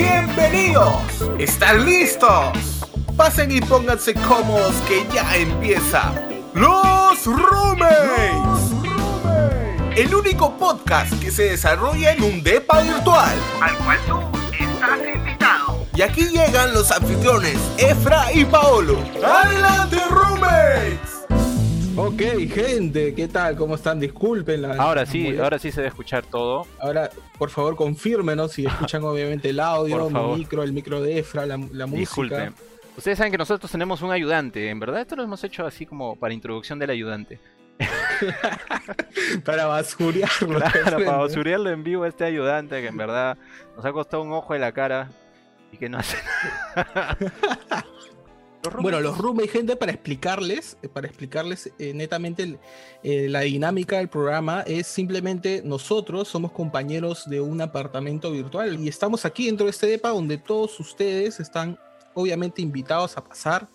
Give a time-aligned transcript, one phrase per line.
[0.00, 0.94] Bienvenidos.
[1.38, 2.56] ¿Están listos?
[3.18, 6.14] Pasen y pónganse cómodos que ya empieza
[6.54, 7.98] Los Roommates.
[9.94, 13.36] El único podcast que se desarrolla en un depa virtual.
[13.60, 14.20] al cual tú
[14.58, 15.86] estás invitado.
[15.94, 18.96] Y aquí llegan los anfitriones Efra y Paolo.
[19.22, 21.09] ¡Adelante, roommates!
[22.02, 23.56] Ok, gente, ¿qué tal?
[23.56, 24.00] ¿Cómo están?
[24.00, 24.74] Disculpen la.
[24.76, 25.44] Ahora sí, molestia.
[25.44, 26.66] ahora sí se debe escuchar todo.
[26.78, 30.38] Ahora, por favor, confírmenos si escuchan obviamente el audio, favor.
[30.38, 31.98] micro, el micro de Efra, la, la música.
[31.98, 32.54] Disculpen.
[32.96, 36.16] Ustedes saben que nosotros tenemos un ayudante, en verdad esto lo hemos hecho así como
[36.16, 37.38] para introducción del ayudante.
[39.44, 40.58] Para basurearlo.
[40.58, 43.38] Claro, para basurearlo en vivo a este ayudante que en verdad
[43.76, 45.10] nos ha costado un ojo de la cara
[45.72, 46.16] y que no hace
[46.76, 47.16] nada.
[48.62, 52.58] Los Bueno, los roommates, gente, para explicarles, eh, para explicarles eh, netamente el-
[53.02, 58.88] eh, la dinámica del programa es simplemente nosotros somos compañeros de un apartamento virtual y
[58.88, 61.78] estamos aquí dentro de este depa donde todos ustedes están
[62.12, 63.68] obviamente invitados a pasar,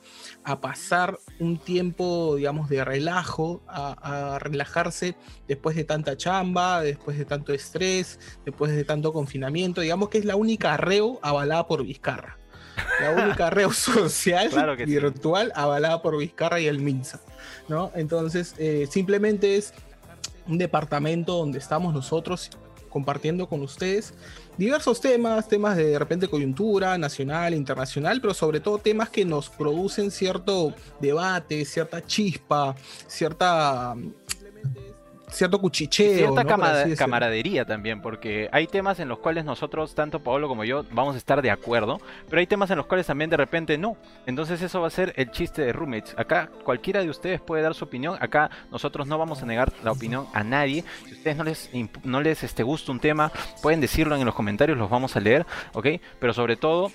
[0.44, 5.16] a pasar un tiempo, digamos, de relajo, a, a relajarse
[5.48, 10.26] después de tanta chamba, después de tanto estrés, después de tanto confinamiento, digamos que es
[10.26, 12.38] la única arreo avalada por Vizcarra.
[13.00, 14.92] La única red social Claro que sí.
[14.92, 17.22] virtual avalada por Vizcarra y el Minsa,
[17.68, 17.92] ¿no?
[17.96, 19.74] Entonces, eh, simplemente es
[20.48, 22.50] un departamento donde estamos nosotros
[22.90, 24.14] compartiendo con ustedes
[24.58, 29.50] diversos temas, temas de, de repente coyuntura nacional, internacional, pero sobre todo temas que nos
[29.50, 32.76] producen cierto debate, cierta chispa,
[33.08, 33.96] cierta
[35.30, 36.46] cierto cuchicheo, cierta
[36.98, 41.18] camaradería también, porque hay temas en los cuales nosotros, tanto Paolo como yo, vamos a
[41.18, 43.98] estar de acuerdo, pero hay temas en los cuales también de repente no.
[44.26, 46.16] Entonces eso va a ser el chiste de roommates.
[46.18, 49.92] Acá cualquiera de ustedes puede dar su opinión, acá nosotros no vamos a negar la
[49.92, 50.84] opinión a nadie.
[51.06, 51.70] Si a ustedes no les,
[52.04, 55.46] no les este, gusta un tema, pueden decirlo en los comentarios, los vamos a leer,
[55.74, 55.88] ¿ok?
[56.20, 56.92] Pero sobre todo...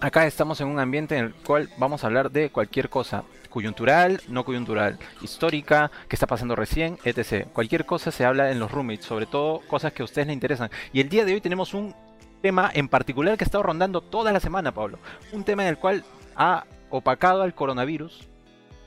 [0.00, 4.20] Acá estamos en un ambiente en el cual vamos a hablar de cualquier cosa, coyuntural,
[4.28, 7.46] no coyuntural, histórica, que está pasando recién, etc.
[7.52, 10.70] Cualquier cosa se habla en los roommates, sobre todo cosas que a ustedes les interesan.
[10.92, 11.94] Y el día de hoy tenemos un
[12.42, 14.98] tema en particular que ha estado rondando toda la semana, Pablo.
[15.32, 16.04] Un tema en el cual
[16.36, 18.28] ha opacado al coronavirus,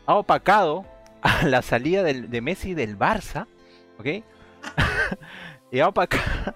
[0.05, 0.85] ha opacado
[1.21, 3.47] a la salida de Messi del Barça,
[3.99, 4.23] ¿ok?
[5.71, 6.55] y ha opacado,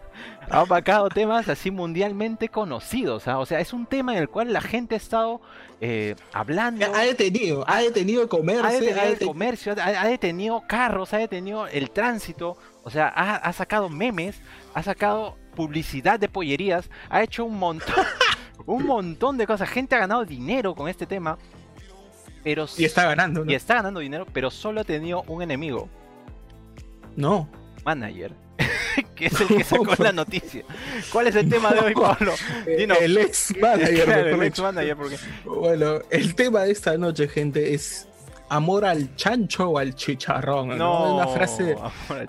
[0.50, 3.28] ha opacado temas así mundialmente conocidos.
[3.28, 3.39] ¿ah?
[3.39, 5.41] O sea, es un tema en el cual la gente ha estado
[5.81, 6.85] eh, hablando.
[6.94, 11.13] Ha detenido, ha detenido el comercio, Ha detenido ha el comercio, ha, ha detenido carros,
[11.13, 14.39] ha detenido el tránsito, o sea, ha, ha sacado memes,
[14.73, 17.95] ha sacado publicidad de pollerías, ha hecho un montón,
[18.66, 19.69] un montón de cosas.
[19.69, 21.38] Gente ha ganado dinero con este tema,
[22.44, 23.51] pero y está ganando, ¿no?
[23.51, 25.89] y está ganando dinero, pero solo ha tenido un enemigo,
[27.16, 27.50] No.
[27.84, 28.34] manager,
[29.16, 30.63] que es el que sacó la noticia.
[31.11, 32.33] ¿Cuál es el tema de hoy, Pablo?
[32.66, 32.97] Dinos.
[33.01, 34.63] El ex manager, Claro, mejor el ex dicho.
[34.63, 38.07] manager, porque Bueno, el tema de esta noche, gente, es
[38.50, 40.69] amor al chancho o al chicharrón.
[40.69, 40.75] ¿no?
[40.78, 41.75] no, Una frase,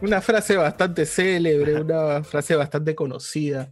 [0.00, 3.70] una frase bastante célebre, una frase bastante conocida.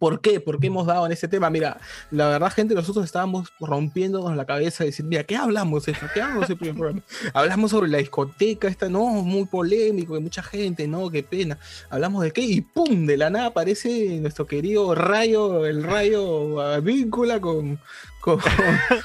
[0.00, 0.40] ¿Por qué?
[0.40, 1.50] ¿Por qué hemos dado en ese tema?
[1.50, 1.78] Mira,
[2.10, 6.06] la verdad, gente, nosotros estábamos rompiéndonos la cabeza y decir, mira, ¿qué hablamos esto?
[6.12, 7.02] ¿Qué hablamos el primer programa?
[7.34, 11.58] Hablamos sobre la discoteca, esta, no, muy polémico, de mucha gente, no, qué pena.
[11.90, 13.04] Hablamos de qué y ¡pum!
[13.04, 17.78] De la nada aparece nuestro querido Rayo, el Rayo víncula con,
[18.24, 18.40] con,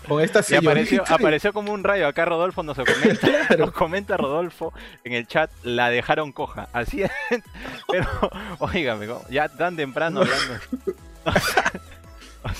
[0.08, 2.08] con esta Y apareció, como un rayo.
[2.08, 3.66] Acá Rodolfo nos comenta, Claro.
[3.66, 6.70] nos comenta Rodolfo en el chat, la dejaron coja.
[6.72, 7.12] Así es.
[7.92, 8.08] Pero,
[8.60, 9.22] ¿cómo?
[9.30, 10.54] ya tan temprano hablando.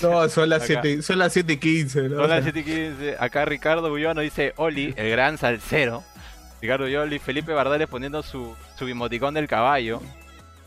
[0.02, 0.80] No, son las Acá.
[0.82, 2.16] 7 son las 7:15, ¿no?
[2.16, 3.16] Son O las sea, 7:15.
[3.18, 6.04] Acá Ricardo Bullano dice Oli, el gran salsero.
[6.60, 10.02] Ricardo Yoli, Felipe Bardales poniendo su, su emoticón del caballo.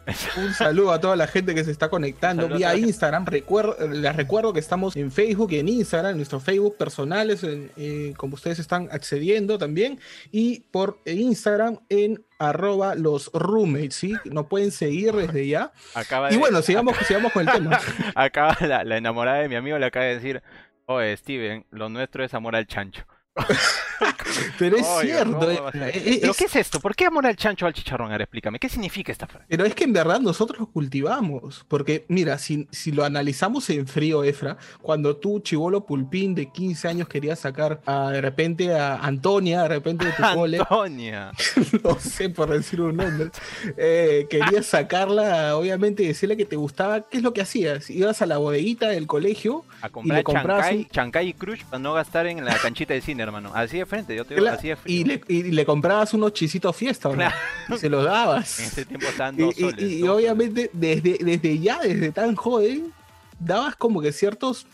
[0.37, 2.75] Un saludo a toda la gente que se está conectando vía.
[2.75, 3.25] Instagram.
[3.25, 7.71] Recuer- les recuerdo que estamos en Facebook y en Instagram, en nuestro Facebook personales, en-
[7.77, 9.99] eh, como ustedes están accediendo también,
[10.31, 14.13] y por Instagram en arroba los roommates, ¿sí?
[14.25, 15.71] Nos pueden seguir desde ya.
[15.93, 17.79] Acaba Y bueno, sigamos, sigamos con el tema.
[18.15, 20.43] acaba la, la enamorada de mi amigo le acaba de decir,
[20.85, 23.05] oye Steven, lo nuestro es amor al chancho.
[24.59, 25.31] Pero es Oye, cierto.
[25.39, 25.83] ¿cómo eh, a ser?
[25.97, 26.79] eh, ¿Pero es- qué es esto?
[26.79, 28.11] ¿Por qué amor al chancho o al chicharrón?
[28.11, 29.45] Ahora explícame, ¿qué significa esta frase?
[29.49, 31.65] Pero es que en verdad nosotros lo cultivamos.
[31.67, 36.87] Porque, mira, si, si lo analizamos en frío, Efra, cuando tú, chivolo pulpín de 15
[36.87, 41.31] años, querías sacar a, de repente a Antonia, de repente de tu cole, Antonia.
[41.83, 43.29] no sé por decir un nombre,
[43.77, 47.89] eh, querías sacarla, obviamente, decirle que te gustaba, ¿qué es lo que hacías?
[47.89, 51.79] Ibas a la bodeguita del colegio, A comprar comprabas chancay, un- chancay y crush para
[51.79, 53.51] no gastar en la canchita de cine, hermano.
[53.53, 54.77] Así de frente, yo frío.
[54.85, 57.17] y le, y le comprabas unos chisitos fiesta, ¿o no?
[57.17, 57.35] Claro.
[57.69, 58.59] Y se los dabas.
[58.59, 59.81] En ese tiempo estaban Y, dos y- soles.
[59.91, 62.91] y dos obviamente desde, desde ya, desde tan joven,
[63.39, 64.65] dabas como que ciertos,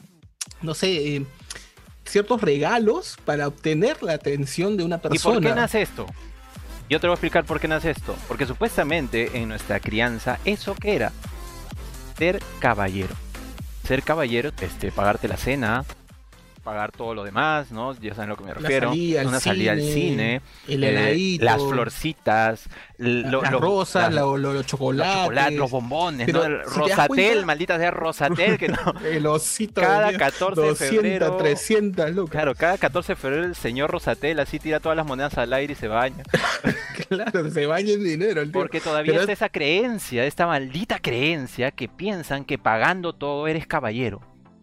[0.62, 1.25] no sé, eh,
[2.06, 5.56] ciertos regalos para obtener la atención de una ¿Y por qué persona.
[5.56, 6.06] nace esto?
[6.90, 8.16] Yo te voy a explicar por qué nace esto.
[8.28, 11.12] Porque supuestamente en nuestra crianza, ¿eso qué era?
[12.18, 13.13] Ser caballero.
[13.88, 15.86] Ser caballero, este, pagarte la cena,
[16.69, 17.94] pagar todo lo demás, ¿no?
[18.00, 18.89] Ya saben a lo que me refiero.
[18.89, 24.13] salida al Una salida al cine, el eh, heladito, las florcitas, lo- las lo- rosas,
[24.13, 26.63] lo- los los chocolates, los bombones, Pero ¿no?
[26.69, 28.77] Si Rosatel, cuenta- maldita sea Rosatel, que no.
[29.04, 31.38] el osito Cada venía 14 de 200, febrero.
[31.38, 32.31] 300 lucas.
[32.31, 35.74] Claro, cada 14 de febrero el señor Rosatel así tira todas las monedas al aire
[35.74, 36.24] y se baña.
[37.10, 38.60] Claro, se baña en dinero el tío.
[38.62, 43.65] Porque todavía Pero está esa creencia, esta maldita creencia que piensan que pagando todo eres
[43.65, 44.22] caballero.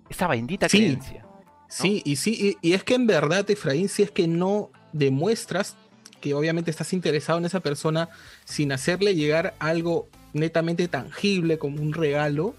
[0.09, 0.79] Esa bendita Sí.
[0.79, 1.26] creencia.
[1.69, 5.77] Sí, y sí, y, y es que en verdad, Efraín, si es que no demuestras
[6.21, 8.09] que obviamente estás interesado en esa persona
[8.45, 12.55] sin hacerle llegar algo netamente tangible como un regalo,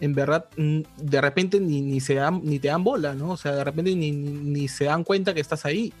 [0.00, 3.30] en verdad, de repente ni, ni se dan, ni te dan bola, ¿no?
[3.32, 5.92] O sea, de repente ni, ni- ni se dan cuenta que estás ahí,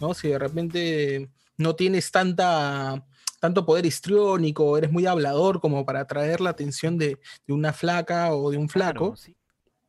[0.00, 0.12] ¿no?
[0.14, 3.04] Si de repente no tienes tanta
[3.38, 8.34] tanto poder histriónico, eres muy hablador como para atraer la atención de, de una flaca
[8.34, 9.34] o de un flaco, Claro, sí.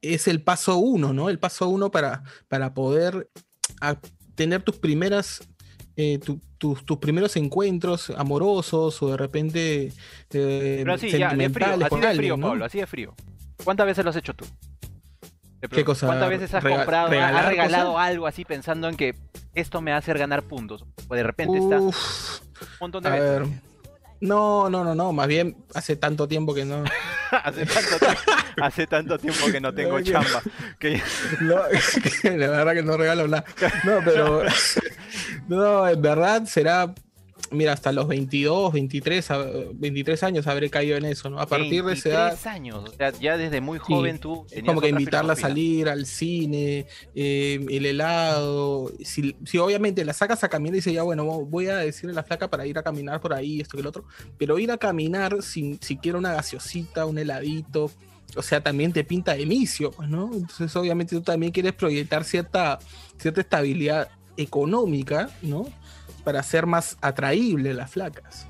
[0.01, 1.29] Es el paso uno, ¿no?
[1.29, 3.29] El paso uno para, para poder
[3.81, 3.97] a-
[4.35, 5.41] tener tus primeras,
[5.95, 9.85] eh, tu- tus- tus primeros encuentros amorosos o de repente
[10.31, 12.47] eh, Pero así, ya, de frío, así de frío, ¿no?
[12.49, 13.15] Pablo, así de frío.
[13.63, 14.45] ¿Cuántas veces lo has hecho tú?
[15.71, 16.05] ¿Qué cosa?
[16.05, 18.07] ¿Cuántas veces has Rega- comprado, has regalado cosas?
[18.07, 19.15] algo así pensando en que
[19.55, 20.85] esto me va a hacer ganar puntos?
[21.07, 22.41] O de repente está un Uf,
[22.79, 23.29] montón de a veces.
[23.29, 23.47] ver.
[24.19, 26.83] No, no, no, no, más bien hace tanto tiempo que no.
[27.31, 28.21] hace, tanto tiempo,
[28.61, 30.41] hace tanto tiempo que no tengo No, chamba.
[30.79, 31.01] Que
[31.41, 31.57] No,
[32.21, 33.45] que la verdad que no regalo nada.
[33.83, 34.43] No, pero.
[35.47, 36.93] No, en verdad será.
[37.49, 41.39] Mira, hasta los 22, 23, a- 23 años habré caído en eso, ¿no?
[41.39, 42.25] A partir de esa edad.
[42.31, 45.35] 23 años, o sea, ya desde muy Sí, joven tú Es como que invitarla a
[45.37, 48.91] salir al cine, eh, el helado.
[49.03, 52.15] Si, si obviamente la sacas a caminar y dice, ya bueno, voy a decirle a
[52.15, 54.03] la flaca para ir a caminar por ahí, esto que el otro.
[54.37, 57.89] Pero ir a caminar sin siquiera una gaseosita, un heladito,
[58.35, 60.29] o sea, también te pinta de inicio, pues, ¿no?
[60.33, 62.77] Entonces, obviamente tú también quieres proyectar cierta,
[63.17, 65.65] cierta estabilidad económica, ¿no?
[66.27, 68.47] Para ser más atraíble las flacas.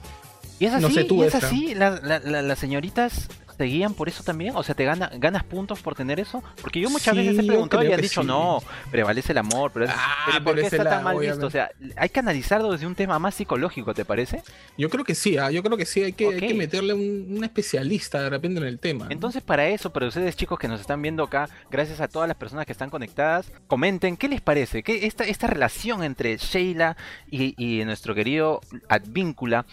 [0.58, 1.48] Y es así, No sé tú, y es Efra.
[1.48, 3.28] así, la- la- la- las señoritas
[3.58, 6.80] te guían por eso también, o sea, te gana, ganas puntos por tener eso, porque
[6.80, 8.28] yo muchas Sí, veces he preguntado y han dicho sí.
[8.28, 8.60] no,
[8.92, 11.48] prevalece el amor, pero, Ah, pero ¿por qué está tan mal visto?
[11.48, 14.44] O sea, hay que analizarlo desde un tema más psicológico, ¿te parece?
[14.78, 16.58] Yo creo que sí, ah, yo creo que sí, hay que, hay que Ok.
[16.58, 19.06] meterle un, un especialista de repente en el tema.
[19.06, 19.12] ¿no?
[19.12, 22.38] Entonces, para eso, para ustedes chicos que nos están viendo acá, gracias a todas las
[22.38, 26.96] personas que están conectadas, comenten qué les parece, ¿Qué, esta, esta relación entre Sheila
[27.32, 29.66] y, y nuestro querido Advíncula,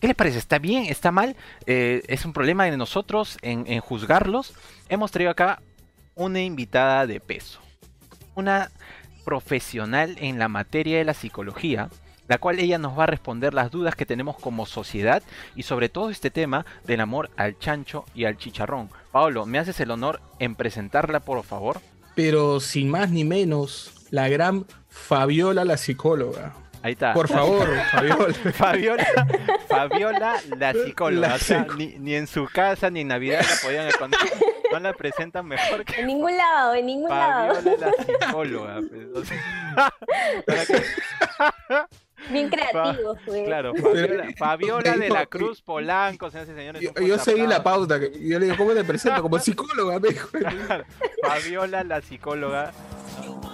[0.00, 0.38] ¿qué les parece?
[0.38, 0.84] ¿Está bien?
[0.84, 1.36] ¿Está mal?
[1.66, 4.54] Eh, ¿Es un problema de nosotros en, en juzgarlos?
[4.88, 5.60] Hemos traído acá
[6.14, 7.60] una invitada de peso,
[8.34, 8.70] una
[9.24, 11.90] profesional en la materia de la psicología,
[12.28, 15.22] la cual ella nos va a responder las dudas que tenemos como sociedad
[15.54, 18.90] y sobre todo este tema del amor al chancho y al chicharrón.
[19.12, 21.80] Pablo, ¿me haces el honor en presentarla, por favor?
[22.14, 26.54] Pero sin más ni menos, la gran Fabiola la psicóloga.
[26.82, 27.12] Ahí está.
[27.12, 28.34] Por favor, Fabiola.
[28.54, 29.06] Fabiola,
[29.68, 31.28] Fabiola la psicóloga.
[31.28, 34.22] La o sea, ni en su casa ni en Navidad la podían encontrar.
[34.72, 37.54] No la presentan mejor que En ningún lado, en ningún lado.
[37.56, 38.80] Fabiola la psicóloga.
[38.88, 39.92] pues, o sea,
[40.46, 40.84] para que-
[42.30, 43.44] Bien creativo fue.
[43.44, 46.82] claro, Fabiola, Fabiola de la Cruz Polanco, señoras y señores.
[46.82, 47.98] Yo, yo seguí la pauta.
[48.00, 49.22] que- Yo le digo, ¿cómo te presento?
[49.22, 50.28] Como psicóloga, me dijo.
[51.22, 52.72] Fabiola la psicóloga.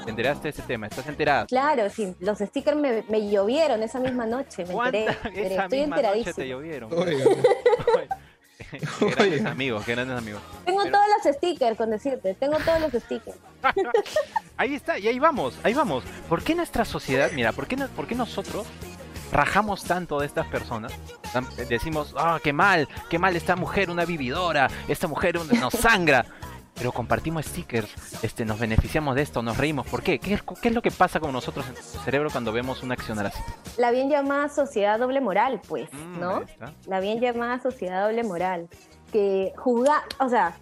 [0.04, 0.87] ¿Te enteraste de este tema?
[0.87, 1.47] ¿Estás enterada?
[1.47, 5.04] Claro, sí, los stickers me, me llovieron esa misma noche, me enteré.
[5.04, 6.92] ¿Cuánta me enteré, esa Estoy misma noche te llovieron?
[6.92, 8.09] Oiga, qué
[9.00, 10.42] grandes amigos, grandes amigos.
[10.64, 12.34] Tengo Pero- todos los stickers, con decirte.
[12.34, 13.37] Tengo todos los stickers.
[14.56, 16.04] Ahí está, y ahí vamos, ahí vamos.
[16.28, 18.66] ¿Por qué nuestra sociedad, mira, por qué, por qué nosotros
[19.32, 20.92] rajamos tanto de estas personas?
[21.68, 26.26] Decimos, ah, qué mal, qué mal esta mujer, una vividora, esta mujer nos sangra.
[26.75, 27.88] Pero compartimos stickers,
[28.25, 29.87] este, nos beneficiamos de esto, nos reímos.
[29.87, 30.19] ¿Por qué?
[30.19, 32.95] ¿Qué es, qué es lo que pasa con nosotros en nuestro cerebro cuando vemos una
[32.95, 33.38] acción así?
[33.76, 36.43] La bien llamada sociedad doble moral, pues, Mm, ¿no?
[36.87, 38.69] La bien llamada sociedad doble moral.
[39.12, 40.57] Que juzga, o sea,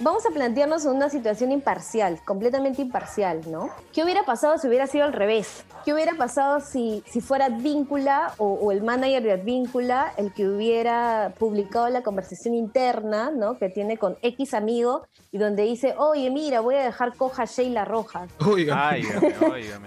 [0.00, 3.70] vamos a plantearnos en una situación imparcial, completamente imparcial, ¿no?
[3.92, 5.64] ¿Qué hubiera pasado si hubiera sido al revés?
[5.84, 10.48] ¿Qué hubiera pasado si, si fuera Advíncula o, o el manager de Advíncula el que
[10.48, 13.58] hubiera publicado la conversación interna, ¿no?
[13.58, 17.46] Que tiene con X amigo y donde dice, oye, mira, voy a dejar coja a
[17.46, 18.30] Sheila Rojas.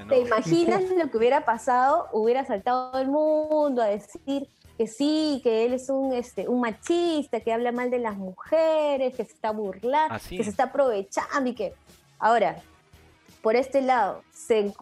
[0.06, 0.08] no.
[0.08, 2.08] ¿Te imaginas lo que hubiera pasado?
[2.14, 4.48] Hubiera saltado el mundo a decir,
[4.80, 9.14] que sí, que él es un, este, un machista, que habla mal de las mujeres,
[9.14, 10.46] que se está burlando, Así que es.
[10.46, 11.74] se está aprovechando y que...
[12.18, 12.62] Ahora,
[13.42, 14.74] por este lado, se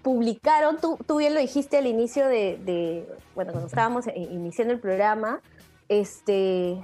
[0.00, 4.80] publicaron, tú, tú bien lo dijiste al inicio de, de- bueno, cuando estábamos iniciando el
[4.80, 5.42] programa,
[5.90, 6.82] este,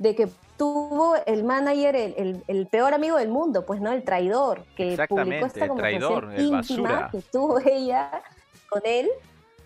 [0.00, 3.92] de que tuvo el manager, el, el- el peor amigo del mundo, pues, ¿no?
[3.92, 7.08] El traidor, que publicó esta el conversación traidor, el íntima basura.
[7.12, 8.20] que tuvo ella
[8.68, 9.08] con él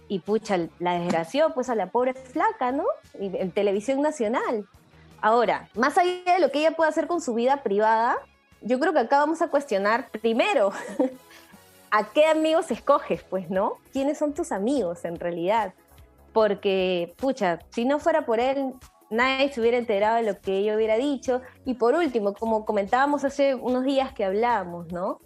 [0.08, 2.84] y pucha, la desgració pues a la pobre flaca, ¿no?
[3.14, 4.66] En televisión nacional.
[5.20, 8.18] Ahora, más allá de lo que ella puede hacer con su vida privada,
[8.60, 10.72] yo creo que acá vamos a cuestionar primero
[11.90, 13.74] a qué amigos escoges, pues, ¿no?
[13.92, 15.72] ¿Quiénes son tus amigos en realidad?
[16.32, 18.74] Porque, pucha, si no fuera por él,
[19.10, 21.40] nadie se hubiera enterado de lo que ella hubiera dicho.
[21.64, 25.20] Y por último, como comentábamos hace unos días que hablábamos, ¿no?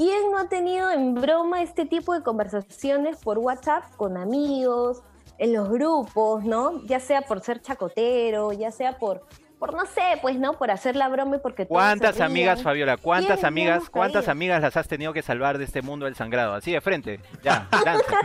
[0.00, 5.02] ¿Quién no ha tenido en broma este tipo de conversaciones por WhatsApp con amigos,
[5.36, 6.82] en los grupos, ¿no?
[6.86, 9.26] Ya sea por ser chacotero, ya sea por,
[9.60, 10.54] por no sé, pues, ¿no?
[10.54, 12.96] Por hacer la broma y porque ¿Cuántas amigas, Fabiola?
[12.96, 14.32] ¿Cuántas ¿Quién no amigas, cuántas caído?
[14.32, 16.54] amigas las has tenido que salvar de este mundo del sangrado?
[16.54, 17.20] Así de frente.
[17.42, 18.20] Ya, lanza.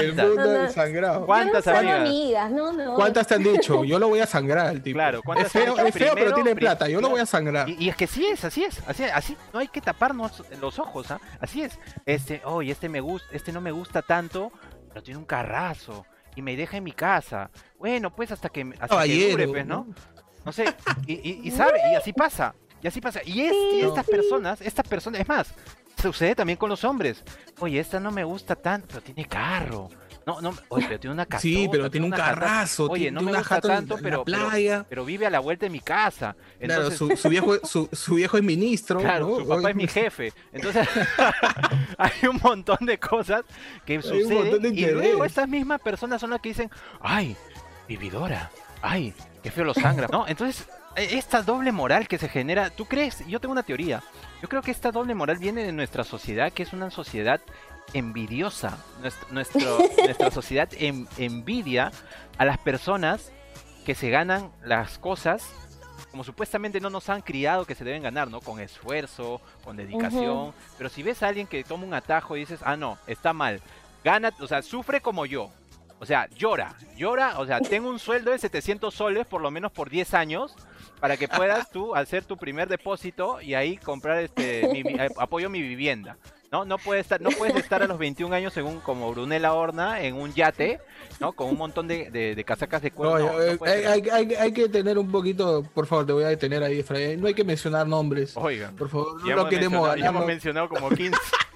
[0.00, 0.26] El ¿Cuántas?
[0.26, 0.50] mundo No, no.
[0.50, 1.26] del sangrado.
[1.26, 2.00] ¿Cuántas no amigas?
[2.00, 2.94] amigas, no, no.
[2.94, 3.84] ¿Cuántas te han dicho?
[3.90, 4.96] Yo lo voy a sangrar al tipo.
[4.96, 6.88] Claro, ¿cuántas es feo, es feo, pero tiene plata.
[6.88, 7.68] Yo lo voy a sangrar.
[7.68, 10.78] Y, y es que sí es, así es, así, así, no hay que taparnos los
[10.78, 11.20] ojos, ¿ah?
[11.40, 11.78] Así es.
[12.06, 14.50] Este, oye, este me gusta, este no me gusta tanto,
[14.88, 17.50] pero tiene un carrazo y me deja en mi casa.
[17.78, 19.86] Bueno, pues hasta que hasta que dure, pues, ¿no?
[20.44, 20.64] No sé,
[21.06, 23.20] y, y- y sabe, y así pasa, y así pasa.
[23.24, 25.52] Y, es, y estas personas, estas personas, es más,
[26.00, 27.22] sucede también con los hombres.
[27.58, 29.88] Oye, esta no me gusta tanto, pero tiene carro.
[30.26, 31.40] No, no, oye, pero tiene una casa.
[31.42, 32.84] Sí, pero tiene un jata- carrazo.
[32.90, 34.86] Oye, tiene no me una gusta tanto, en pero, la pero, playa.
[34.88, 36.36] pero vive a la vuelta de mi casa.
[36.58, 39.00] Claro, Entonces, su, su viejo, su, su viejo es ministro.
[39.00, 39.36] Claro, ¿no?
[39.40, 40.32] su papá Oye, es mi jefe.
[40.52, 40.86] Entonces,
[41.98, 43.42] hay un montón de cosas
[43.84, 44.62] que suceden.
[44.62, 46.70] de Y luego estas mismas personas son las que dicen,
[47.00, 47.34] ay,
[47.88, 48.50] vividora,
[48.82, 50.08] ay, qué feo lo sangra.
[50.10, 50.26] ¿No?
[50.28, 50.66] Entonces,
[50.96, 53.26] e- esta doble moral que se genera, ¿tú crees?
[53.26, 54.02] Yo tengo una teoría.
[54.42, 57.40] Yo creo que esta doble moral viene de nuestra sociedad, que es una sociedad
[57.94, 58.78] envidiosa.
[59.00, 61.90] Nuestro, nuestro- nuestra sociedad en- envidia
[62.38, 63.32] a las personas
[63.84, 65.48] que se ganan las cosas
[66.10, 68.40] como supuestamente no nos han criado que se deben ganar, ¿no?
[68.40, 70.52] Con esfuerzo, con dedicación.
[70.76, 73.60] Pero si ves a alguien que toma un atajo y dices, ah, no, está mal,
[74.02, 75.50] gana, o sea, sufre como yo.
[76.00, 79.70] O sea, llora, llora, o sea, tengo un sueldo de 700 soles por lo menos
[79.70, 80.56] por 10 años
[80.98, 85.08] para que puedas tú hacer tu primer depósito y ahí comprar este mi vi- eh,
[85.18, 86.16] apoyo mi vivienda.
[86.52, 90.00] No, no puedes estar, no puedes estar a los 21 años según como Brunella Horna
[90.02, 90.80] en un yate,
[91.20, 91.32] ¿no?
[91.32, 93.12] Con un montón de, de- de casacas de cuero.
[93.14, 96.12] Oye, No, no eh, hay, hay- hay- hay que tener un poquito, por favor, te
[96.12, 97.20] voy a detener ahí, Efraín.
[97.20, 98.36] No hay que mencionar nombres.
[98.36, 98.74] Oigan.
[98.74, 101.16] Por favor, no hemos queremos ya hemos mencionado como 15.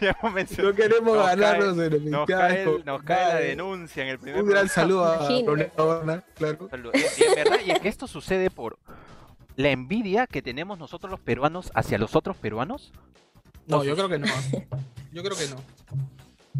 [0.00, 0.70] ya hemos mencionado.
[0.70, 4.18] no queremos Nos ganarnos cae- enemistad Nos cae, el- nos cae la denuncia en el
[4.18, 4.74] primer Un gran programa.
[4.74, 6.68] saludo a Horna, claro.
[6.70, 6.92] Salud.
[6.94, 8.78] Y en verdad, y es que esto sucede por
[9.56, 12.92] la envidia que tenemos nosotros los peruanos hacia los otros peruanos.
[13.66, 14.26] No, yo creo que no.
[15.12, 15.56] Yo creo que no.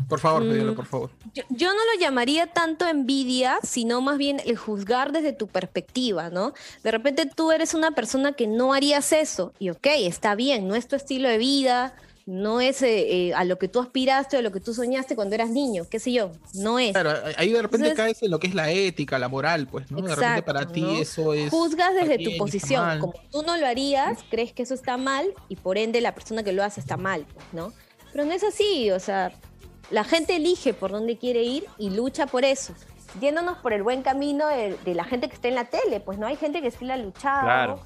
[0.08, 0.48] Por favor, Mm.
[0.48, 1.10] Fabiola, por favor.
[1.34, 6.30] Yo, yo no lo llamaría tanto envidia, sino más bien el juzgar desde tu perspectiva,
[6.30, 6.52] ¿no?
[6.82, 10.74] De repente tú eres una persona que no harías eso, y ok, está bien, no
[10.74, 11.94] es tu estilo de vida,
[12.26, 15.14] no es eh, eh, a lo que tú aspiraste o a lo que tú soñaste
[15.14, 16.92] cuando eras niño, qué sé yo, no es.
[16.92, 19.90] Claro, ahí de repente Entonces- caes en lo que es la ética, la moral, pues,
[19.90, 19.98] ¿no?
[19.98, 20.98] de repente Exacto, para ti ¿no?
[20.98, 21.50] eso es.
[21.50, 25.26] Juzgas desde bien, tu posición, como tú no lo harías, crees que eso está mal
[25.48, 27.72] y por ende la persona que lo hace está mal, pues, ¿no?
[28.12, 29.32] Pero no es así, o sea,
[29.90, 32.72] la gente elige por dónde quiere ir y lucha por eso.
[33.20, 36.18] Yéndonos por el buen camino de, de la gente que está en la tele, pues
[36.18, 37.80] no hay gente que sí la ha luchado, Claro.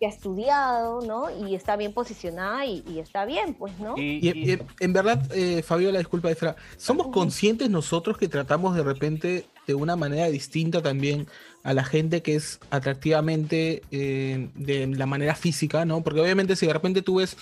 [0.00, 1.26] Que ha estudiado, ¿no?
[1.46, 3.98] Y está bien posicionada y, y está bien, pues, ¿no?
[3.98, 8.74] Y, Y, y- y en verdad, eh, Fabiola, disculpa, Efra, ¿somos conscientes nosotros que tratamos
[8.74, 11.26] de repente de una manera distinta también
[11.64, 16.02] a la gente que es atractivamente eh, de la manera física, ¿no?
[16.02, 17.36] Porque obviamente si de repente tú ves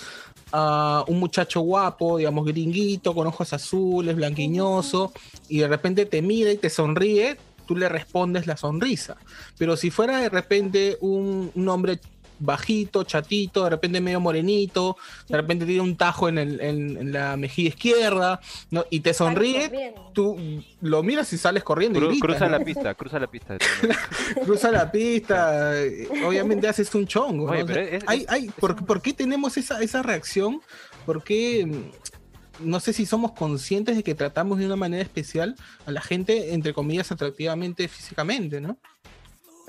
[0.50, 5.12] a un muchacho guapo, digamos gringuito, con ojos azules, blanquiñoso,
[5.48, 7.36] y de repente te mira y te sonríe,
[7.66, 9.16] tú le respondes la sonrisa.
[9.58, 12.00] Pero si fuera de repente un, un hombre
[12.38, 14.97] bajito, chatito, de repente medio morenito,
[15.28, 18.40] de repente tiene un tajo en, el- en- en la mejilla izquierda,
[18.71, 18.85] ¿no?
[18.90, 20.37] y te sonríe, tú
[20.80, 22.59] lo miras y sales corriendo y cru- gritas, cruza ¿no?
[22.59, 23.59] la pista, cruza la pista.
[24.45, 25.73] cruza la pista,
[26.25, 27.47] obviamente haces un chongo.
[27.47, 27.52] ¿no?
[27.52, 30.61] Oye, O sea, pero es- hay- es- hay- ¿por, por qué tenemos esa, esa reacción?
[31.07, 35.54] ¿Por qué, mm, no sé si somos conscientes de que tratamos de una manera especial
[35.87, 38.78] a la gente, entre comillas, atractivamente físicamente, ¿no?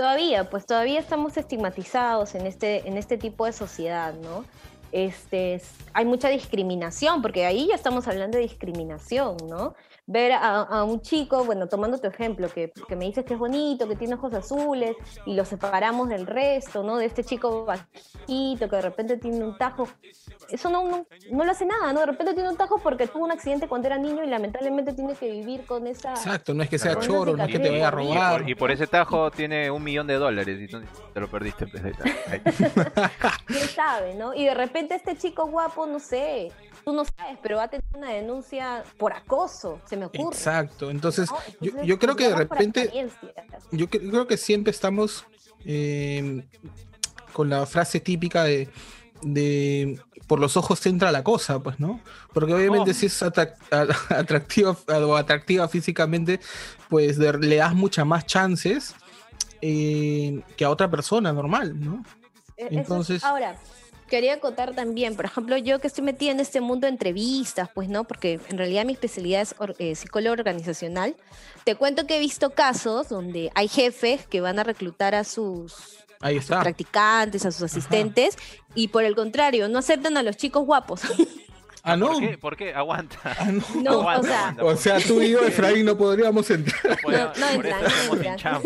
[0.04, 4.46] Todavía, pues todavía estamos estigmatizados en este, en este tipo de sociedad, ¿no?
[4.94, 9.76] Este, es- hay mucha discriminación, porque ahí ya estamos hablando de discriminación, ¿no?
[10.10, 13.40] Ver a, a un chico, bueno, tomando tu ejemplo, que, que me dices que es
[13.40, 14.96] bonito, que tiene ojos azules,
[15.28, 16.98] y lo separamos del resto, ¿no?
[16.98, 19.88] De este chico bajito, que de repente tiene un tajo.
[20.50, 22.00] Eso no, no, no lo hace nada, ¿no?
[22.00, 25.14] De repente tiene un tajo porque tuvo un accidente cuando era niño y lamentablemente tiene
[25.14, 26.10] que vivir con esa...
[26.10, 28.50] Exacto, no es que sea choro, no es que te vaya a robar.
[28.50, 30.82] Y por ese tajo tiene un millón de dólares y tú
[31.14, 31.68] te lo perdiste.
[33.46, 34.34] quién sabe, ¿no?
[34.34, 36.52] Y de repente este chico guapo, no sé,
[36.86, 40.36] tú no sabes, pero va a tener una denuncia por acoso, se me ocurre.
[40.36, 41.38] Exacto, entonces ¿no?
[41.38, 43.08] yo, Entonces, yo creo que de repente,
[43.72, 45.26] yo cre- creo que siempre estamos
[45.66, 46.46] eh,
[47.34, 48.70] con la frase típica de,
[49.22, 52.00] de por los ojos entra la cosa, pues, ¿no?
[52.34, 52.94] Porque obviamente Oh.
[52.94, 56.40] si es atractiva o atractiva físicamente,
[56.88, 58.96] pues de- le das muchas más chances
[59.62, 62.04] eh, que a otra persona normal, ¿no?
[62.56, 63.56] E- eso Entonces- ahora,
[64.10, 67.88] quería acotar también, por ejemplo, yo que estoy metida en este mundo de entrevistas, pues,
[67.88, 68.04] ¿no?
[68.04, 71.16] Porque en realidad mi especialidad es or- eh, psicólogo organizacional.
[71.64, 75.74] Te cuento que he visto casos donde hay jefes que van a reclutar a sus
[76.22, 78.36] Ahí practicantes, a sus asistentes,
[78.76, 81.02] y por el contrario, no aceptan a los chicos guapos.
[81.84, 82.08] Ah, no.
[82.08, 82.38] ¿Por qué?
[82.38, 82.74] ¿Por qué?
[82.74, 83.18] Aguanta.
[83.24, 83.64] Ah, no.
[83.82, 87.00] No, o Aguanta, sea, aguanta, O por- sea, tú y yo, Efraín, no podríamos entrar.
[87.02, 88.34] por, No, no por entran, no entran.
[88.34, 88.64] hinchamos.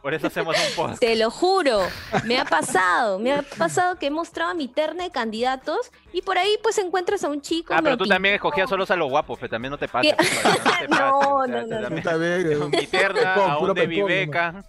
[0.00, 1.00] Por eso hacemos un post.
[1.00, 1.80] Te lo juro,
[2.24, 6.36] me ha pasado, me ha pasado que he mostrado mi terna de candidatos y por
[6.36, 7.72] ahí pues encuentras a un chico.
[7.74, 8.14] Ah, pero tú pintó.
[8.14, 10.06] también escogías solos a los guapos, pero también no te pues,
[10.90, 12.56] no No, no, Está bien, eh.
[12.70, 14.62] mi terna, a un de Beca.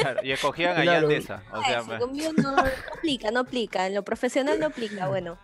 [0.00, 1.08] Claro, y escogían a Claro.
[1.08, 1.42] Yandesa.
[1.52, 2.62] O sea, Ay, sí, conmigo no, no
[2.94, 5.36] aplica, no aplica, en lo profesional no aplica, bueno.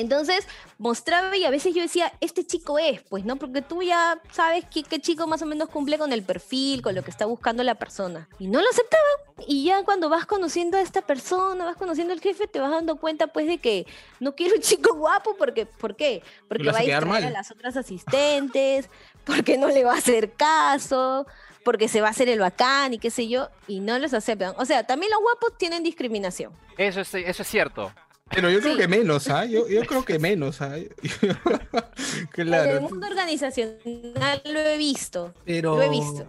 [0.00, 0.46] Entonces
[0.78, 3.36] mostraba y a veces yo decía, este chico es, pues, ¿no?
[3.36, 6.94] Porque tú ya sabes qué, qué chico más o menos cumple con el perfil, con
[6.94, 8.28] lo que está buscando la persona.
[8.38, 9.46] Y no lo aceptaban.
[9.46, 12.96] Y ya cuando vas conociendo a esta persona, vas conociendo al jefe, te vas dando
[12.96, 13.86] cuenta, pues, de que
[14.20, 16.22] no quiero un chico guapo, porque, ¿por qué?
[16.48, 18.88] Porque lo va a distraer a las otras asistentes,
[19.24, 21.26] porque no le va a hacer caso,
[21.64, 24.54] porque se va a hacer el bacán y qué sé yo, y no los aceptan.
[24.56, 26.52] O sea, también los guapos tienen discriminación.
[26.76, 27.92] eso es, eso es cierto.
[28.30, 28.80] Pero yo creo Sí.
[28.80, 29.44] que menos, ¿ah?
[29.46, 30.76] Yo, yo creo que menos, ¿ah?
[30.78, 32.80] En el claro.
[32.82, 35.34] mundo organizacional lo he visto.
[35.44, 36.26] Pero Lo he visto.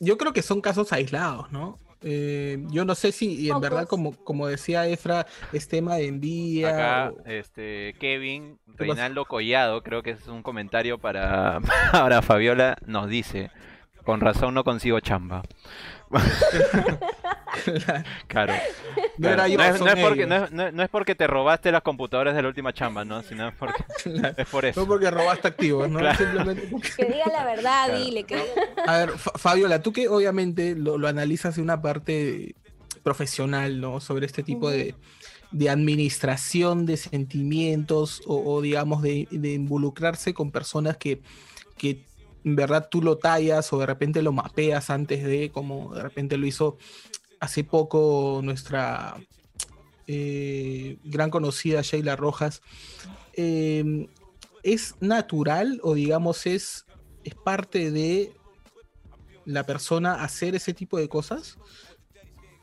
[0.00, 1.78] yo creo que son casos aislados, ¿no?
[2.04, 6.06] Eh, yo no sé si y en verdad, como, como decía Efra, es tema de
[6.08, 6.70] envidia.
[6.70, 8.58] Acá, o- este, Kevin?
[8.66, 11.60] Reinaldo Collado, creo que es un comentario para,
[11.92, 13.50] para Fabiola, nos dice,
[14.04, 15.42] con razón no consigo chamba.
[18.28, 18.52] Claro.
[19.18, 19.48] No era Claro.
[19.48, 21.26] yo, no, es, son no es porque, no, es, no es- no es porque te
[21.26, 23.22] robaste las computadoras de la última chamba, ¿no?
[23.22, 23.84] Sino es, porque,
[24.36, 24.80] es por eso.
[24.80, 25.98] No porque robaste activos, ¿no?
[25.98, 26.18] Claro.
[26.18, 28.04] Simplemente porque- Que diga la verdad, Claro.
[28.04, 28.24] dile.
[28.24, 28.42] Que
[28.86, 32.54] A ver, Fa- Fabiola, tú que obviamente lo, lo analizas de una parte
[33.02, 34.00] profesional, ¿no?
[34.00, 34.94] Sobre este tipo de,
[35.50, 41.20] de administración de sentimientos o, o, digamos, de, de involucrarse con personas que,
[41.76, 42.04] que
[42.44, 46.36] en verdad tú lo tallas o de repente lo mapeas antes de, como de repente
[46.36, 46.76] lo hizo
[47.42, 49.16] hace poco nuestra
[50.06, 52.62] eh, gran conocida Sheila Rojas.
[53.32, 54.08] Eh,
[54.62, 56.86] ¿Es natural o digamos es,
[57.24, 58.32] es parte de
[59.44, 61.58] la persona hacer ese tipo de cosas?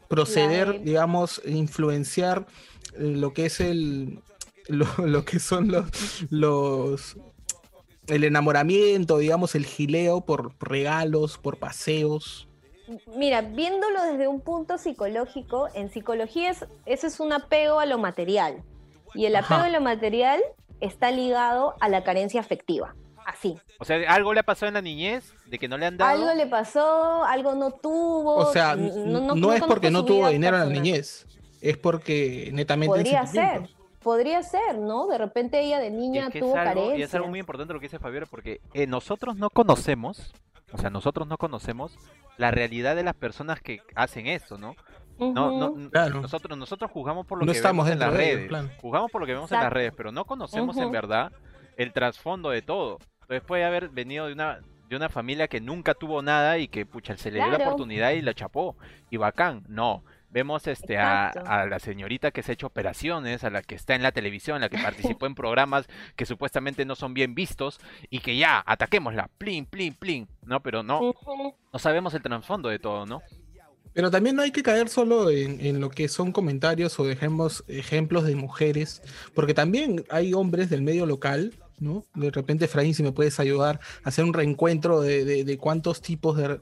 [0.07, 2.47] Proceder, digamos, influenciar
[2.93, 4.21] eh, lo que es el
[4.69, 5.89] lo, lo que son los,
[6.29, 7.17] los
[8.07, 12.48] el enamoramiento, digamos, el gileo por regalos, por paseos.
[13.15, 17.97] Mira, viéndolo desde un punto psicológico, en psicología es, eso es un apego a lo
[17.97, 18.63] material.
[19.13, 19.65] Y el apego Ajá.
[19.65, 20.41] a lo material
[20.79, 22.95] está ligado a la carencia afectiva.
[23.25, 23.59] Así.
[23.79, 26.11] O sea, algo le ha pasado en la niñez de que no le han dado.
[26.11, 28.35] Algo le pasó, algo no tuvo.
[28.37, 31.27] O sea, n- n- no, es porque no tuvo dinero en la niñez,
[31.61, 33.69] es porque netamente en Podría ser,
[34.01, 35.05] podría ser, ¿no?
[35.07, 37.05] De repente ella de niña es que tuvo algo, y carencia.
[37.05, 40.33] es algo muy importante lo que dice Fabiola, porque eh, nosotros no conocemos,
[40.71, 41.97] o sea, nosotros no conocemos
[42.37, 44.75] la realidad de las personas que hacen eso, ¿no?
[45.19, 46.21] No, no, Claro.
[46.21, 48.47] nosotros, nosotros jugamos por lo No que estamos vemos en las redes.
[48.47, 48.69] claro.
[48.81, 51.31] Jugamos por lo que vemos en las redes, pero no conocemos en verdad
[51.75, 52.99] el trasfondo de todo.
[53.21, 56.85] Entonces puede haber venido de una, de una familia que nunca tuvo nada y que
[56.85, 58.77] pucha, se le dio la oportunidad y la chapó.
[59.09, 59.63] Y bacán.
[59.67, 60.03] No.
[60.31, 61.31] Vemos este a,
[61.65, 64.59] la señorita que se ha hecho operaciones, a la que está en la televisión, a
[64.59, 67.79] la que participó en programas que supuestamente no son bien vistos
[68.11, 70.61] y que ya, ataquémosla, plin, plin, plin, ¿no?
[70.61, 71.13] Pero no,
[71.73, 73.21] no sabemos el trasfondo de todo, ¿no?
[73.93, 77.63] Pero también no hay que caer solo en, en lo que son comentarios o dejemos
[77.67, 79.01] ejemplos de mujeres,
[79.33, 82.03] porque también hay hombres del medio local, ¿no?
[82.13, 86.01] De repente, Efraín, si me puedes ayudar a hacer un reencuentro de, de- de cuántos
[86.01, 86.59] tipos de,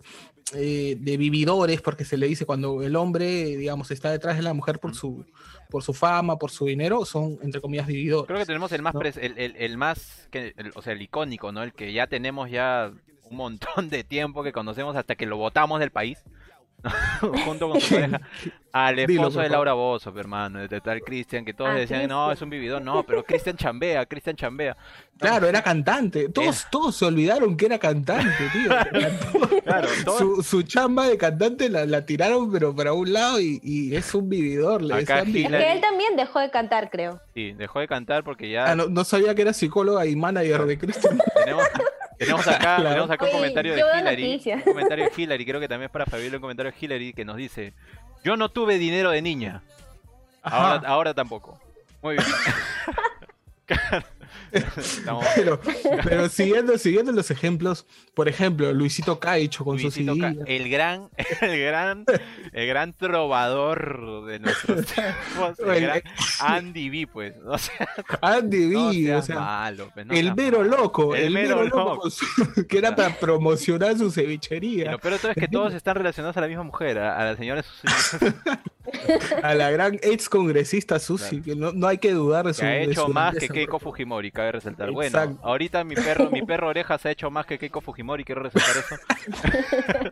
[0.53, 4.53] eh, de vividores, porque se le dice cuando el hombre, digamos, está detrás de la
[4.53, 5.25] mujer por su,
[5.69, 8.27] por su fama, por su dinero, son, entre comillas, vividores.
[8.27, 9.01] Creo que tenemos el más, ¿no?
[9.01, 11.63] pres- el, el- el más, que, el- o sea, el icónico, ¿no?
[11.63, 12.91] El que ya tenemos ya
[13.29, 16.19] un montón de tiempo que conocemos hasta que lo votamos del país.
[17.45, 18.21] junto con su pareja
[18.71, 22.39] al esposo de Laura Bozo, hermano, de tal Cristian, que todos Ah, decían, no, es
[22.43, 24.77] un vividor, no, pero Cristian chambea, Cristian chambea.
[25.17, 26.29] Claro, era cantante.
[26.29, 28.69] Todos, todos se olvidaron que era cantante, tío.
[29.67, 33.59] Claro, todos- Su, su chamba de cantante la, la tiraron, pero para un lado, y,
[33.63, 34.81] y es un vividor.
[34.81, 37.19] Le Acá decían Es que él también dejó de cantar, creo.
[37.33, 40.65] Sí, dejó de cantar porque ya Ah, no, no sabía que era psicóloga y manager
[40.67, 41.19] de Cristian.
[41.35, 41.63] tenemos,
[42.17, 42.89] tenemos acá, Claro.
[42.89, 45.91] tenemos acá un Oye, comentario de Hillary, un comentario de Hillary, creo que también es
[45.91, 47.73] para Fabiola un comentario de Hillary que nos dice,
[48.23, 49.61] yo no tuve dinero de niña,
[50.41, 51.59] ahora, ahora tampoco.
[52.01, 52.27] Muy bien.
[55.35, 55.59] Pero,
[56.03, 60.43] pero siguiendo, siguiendo los ejemplos, por ejemplo, Luisito Caicho con Luisito su CD.
[60.47, 61.09] el gran,
[61.41, 62.05] el gran,
[62.53, 66.01] el gran trovador de nuestros tiempos, el gran
[66.39, 67.87] Andy B, pues, o sea,
[68.21, 70.77] Andy B, o sea, malo, pues, no el mero malo.
[70.77, 72.09] loco, El el, mero mero loco,
[72.67, 74.91] que era para promocionar su cevichería.
[74.91, 77.63] De todo es que todos están relacionados a la misma mujer, a, a la señora
[77.63, 77.87] Susi,
[79.43, 81.43] A la gran ex congresista Susi, Claro.
[81.43, 83.79] que no, no hay que dudar de su que ha hecho su más que Keiko.
[83.79, 84.91] Fujimori, cabe resaltar.
[84.91, 85.39] Bueno, Exacto.
[85.45, 90.11] ahorita mi perro, mi perro Orejas ha hecho más que Keiko Fujimori, quiero resaltar eso.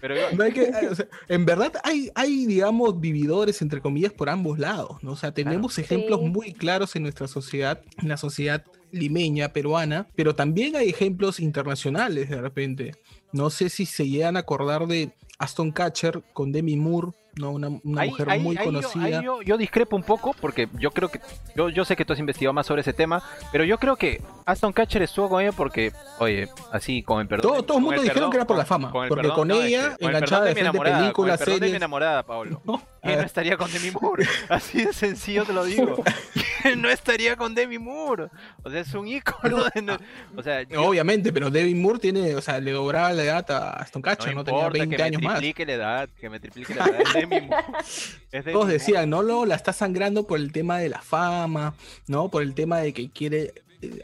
[0.00, 4.12] Pero yo- No hay que- o sea, en verdad hay, hay, digamos, vividores, entre comillas,
[4.12, 5.12] por ambos lados, ¿no?
[5.12, 6.26] O sea, tenemos ejemplos Sí.
[6.28, 12.28] muy claros en nuestra sociedad, en la sociedad limeña, peruana, pero también hay ejemplos internacionales
[12.28, 12.92] de repente.
[13.32, 17.50] No sé si se llegan a acordar de Aston Catcher con Demi Moore, ¿no?
[17.50, 19.22] Una, una Ahí- mujer ahí- muy ahí conocida.
[19.22, 21.20] yo, yo discrepo un poco porque yo creo que
[21.54, 23.22] yo, yo sé que tú has investigado más sobre ese tema,
[23.52, 27.52] pero yo creo que Aston Catcher estuvo con ella porque, oye, así con el perdón.
[27.52, 29.60] Todo- todo el con mundo dijeron que era por la fama, el porque con no,
[29.62, 31.74] ella, con enganchada de mi películas, con el perdón de mi series.
[31.76, 32.60] enamorada, Pablo.
[32.64, 32.82] ¿no?
[33.06, 34.26] ¿Quién no estaría con Demi Moore?
[34.48, 36.02] Así de sencillo te lo digo.
[36.62, 38.28] ¿Quién no estaría con Demi Moore?
[38.62, 39.64] O sea, es un ícono.
[39.74, 39.98] de no-
[40.36, 43.70] O sea, yo- Obviamente, pero Demi Moore tiene, o sea, le dobraba la edad a
[43.80, 45.36] Aston Catcher, no, tenía importa 20 que años me más.
[45.38, 47.00] triplique la edad, que me triplique la edad.
[47.02, 47.64] Es Demi Moore.
[48.32, 51.74] Es Demi Todos decían, no, no, la está sangrando por el tema de la fama,
[52.06, 52.28] ¿no?
[52.30, 53.54] Por el tema de que quiere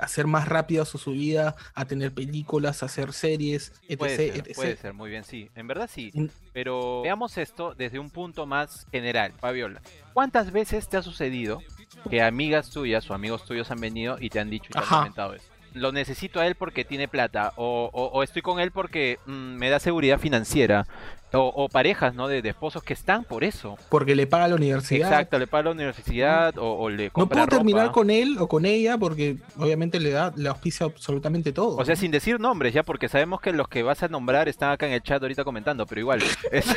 [0.01, 3.99] hacer más rápido su subida a tener películas, a hacer series, etc.
[3.99, 4.55] Puede ser, etc.
[4.55, 5.51] puede ser, muy bien, sí.
[5.55, 6.13] En verdad sí.
[6.53, 9.81] Pero veamos esto desde un punto más general, Fabiola.
[10.13, 11.63] ¿Cuántas veces te ha sucedido
[12.11, 14.85] que amigas tuyas o amigos tuyos han venido y te han dicho y te han
[14.85, 14.99] Ajá.
[14.99, 15.47] comentado eso?
[15.73, 19.31] Lo necesito a él porque tiene plata, o, o- o estoy con él porque mm,
[19.57, 20.87] me da seguridad financiera,
[21.33, 22.29] o, o parejas, ¿no?
[22.29, 23.77] De, de esposos que están por eso.
[23.88, 25.09] Porque le paga la universidad.
[25.11, 27.92] Exacto, le paga la universidad o, o le No compra puedo terminar ropa.
[27.95, 31.77] con él o con ella porque obviamente le da, le auspicia absolutamente todo.
[31.77, 34.71] O sea, sin decir nombres, ya, porque sabemos que los que vas a nombrar están
[34.73, 36.77] acá en el chat ahorita comentando, pero igual, es-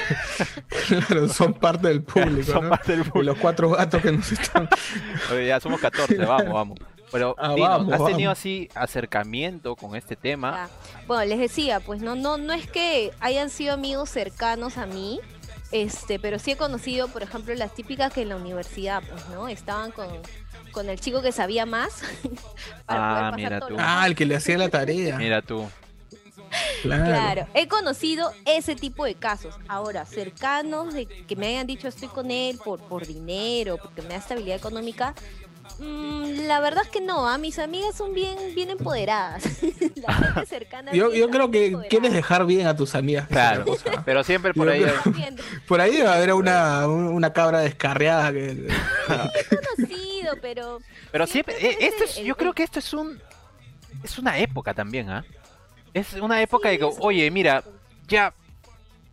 [0.87, 2.69] Claro, son parte del público, son ¿no?
[2.69, 3.31] parte del De público.
[3.33, 4.69] los cuatro gatos que nos están.
[5.31, 6.79] Oye, ya somos 14, vamos, vamos.
[7.15, 10.65] Pero, Ah, vamos, ¿has tenido así acercamiento con este tema?
[10.65, 10.69] Ah,
[11.08, 15.21] Bueno, les decía, pues no, no, no es que hayan sido amigos cercanos a mí,
[15.71, 19.47] este, pero sí he conocido, por ejemplo, las típicas que en la universidad, pues, ¿no?
[19.47, 20.08] Estaban con,
[20.71, 22.01] con el chico que sabía más.
[22.88, 23.75] Ah, poder mira todo tú.
[23.80, 25.17] Ah, el que le hacía la tarea.
[25.17, 25.67] Mira tú.
[26.84, 27.06] Claro.
[27.06, 29.56] Claro, he conocido ese tipo de casos.
[29.67, 34.10] Ahora, cercanos de que me hayan dicho estoy con él por, por dinero, porque me
[34.10, 35.15] da estabilidad económica.
[35.80, 39.43] Mm, la verdad es que no, a mis amigas son bien, bien empoderadas.
[39.95, 40.91] la gente cercana.
[40.91, 41.89] a Yo, yo creo que empoderada.
[41.89, 43.28] quieres dejar bien a tus amigas.
[43.28, 43.65] Claro,
[44.06, 44.82] pero siempre por Yo ahí.
[44.84, 45.36] creo-
[45.67, 48.67] Por ahí debe haber una, una cabra descarriada que.
[49.49, 50.80] conocido, pero
[51.12, 53.19] Pero Siempre siempre, eh, es esto es, el- yo creo que esto es un,
[54.04, 55.25] es una época también, ¿ah?
[55.93, 57.63] Es una época de que, oye, mira,
[58.08, 58.34] ya,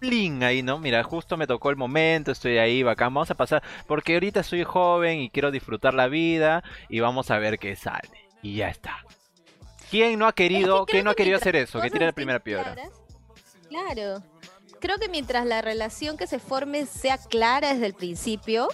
[0.03, 0.81] plin ahí, ¿no?
[0.81, 4.65] Mira, justo me tocó el momento, estoy ahí, bacán, vamos a pasar, porque ahorita soy
[4.65, 8.29] joven y quiero disfrutar la vida y vamos a ver qué sale.
[8.43, 8.97] Y ya está.
[9.91, 11.81] ¿Quién no ha Es que querido, creo quién no ha que querido hacer eso?
[11.81, 12.75] Que tire la primera piedra.
[13.69, 14.25] claro.
[14.81, 18.67] Creo que mientras la relación que se forme sea clara desde el principio,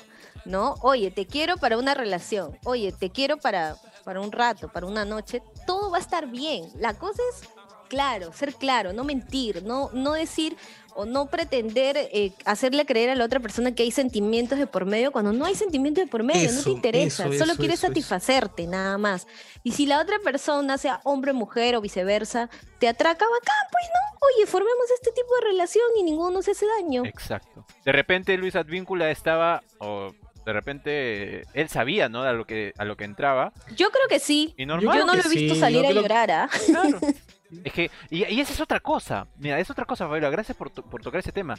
[0.47, 0.77] ¿no?
[0.81, 2.59] Oye, te quiero para una relación.
[2.64, 5.43] Oye, te quiero para, para un rato, para una noche.
[5.67, 6.64] Todo va a estar bien.
[6.79, 7.47] La cosa es
[7.88, 10.57] claro, ser claro, no mentir, no, no decir
[10.94, 14.85] o no pretender eh, hacerle creer a la otra persona que hay sentimientos de por
[14.85, 17.79] medio cuando no hay sentimientos de por medio, no te interesa, eso, solo eso, quieres
[17.79, 17.92] eso, eso.
[17.92, 19.29] satisfacerte, nada más.
[19.62, 24.18] Y si la otra persona, sea hombre, mujer o viceversa, te atraca, bacán, pues no.
[24.27, 27.05] Oye, formemos este tipo de relación y ninguno se hace daño.
[27.05, 27.64] Exacto.
[27.85, 30.12] De repente Luis Advíncula estaba, o
[30.44, 32.22] de repente él sabía, ¿no?
[32.22, 33.53] A lo que, a lo que entraba.
[33.77, 34.55] Yo creo que sí.
[34.57, 34.98] Y normal.
[34.98, 36.51] Yo no lo he visto sí, salir a llorar, ¿ah?
[36.66, 36.98] Claro.
[37.64, 39.26] Es que, y, y esa es otra cosa.
[39.37, 40.30] Mira, es otra cosa, Fabiola.
[40.30, 41.56] Gracias por, por tocar ese tema.